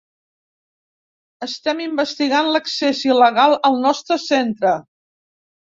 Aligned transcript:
Estem 1.47 1.83
investigant 1.85 2.51
l’accés 2.57 3.03
il·legal 3.13 3.55
al 3.71 3.81
nostre 3.87 4.21
centre. 4.27 4.77